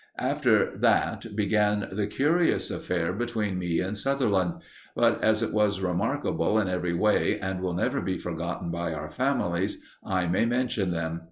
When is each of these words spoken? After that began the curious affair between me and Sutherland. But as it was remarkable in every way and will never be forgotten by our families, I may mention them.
After 0.17 0.75
that 0.79 1.35
began 1.35 1.87
the 1.91 2.07
curious 2.07 2.71
affair 2.71 3.13
between 3.13 3.59
me 3.59 3.79
and 3.81 3.95
Sutherland. 3.95 4.55
But 4.95 5.23
as 5.23 5.43
it 5.43 5.53
was 5.53 5.79
remarkable 5.79 6.57
in 6.57 6.67
every 6.67 6.95
way 6.95 7.39
and 7.39 7.61
will 7.61 7.75
never 7.75 8.01
be 8.01 8.17
forgotten 8.17 8.71
by 8.71 8.93
our 8.95 9.11
families, 9.11 9.79
I 10.03 10.25
may 10.25 10.45
mention 10.45 10.89
them. 10.89 11.19